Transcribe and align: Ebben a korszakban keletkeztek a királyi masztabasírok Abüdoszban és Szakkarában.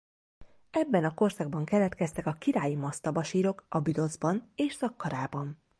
Ebben 0.69 1.03
a 1.03 1.13
korszakban 1.13 1.65
keletkeztek 1.65 2.25
a 2.25 2.33
királyi 2.33 2.75
masztabasírok 2.75 3.65
Abüdoszban 3.69 4.51
és 4.55 4.73
Szakkarában. 4.73 5.61